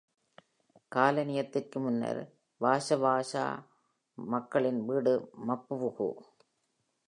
[0.95, 2.21] காலனியத்திற்கு முன்னர்
[2.61, 3.45] வாஷவாஷா
[4.13, 5.13] மக்களின் வீடு
[5.47, 6.09] மப்புவுகு.